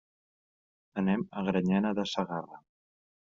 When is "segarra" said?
2.13-2.59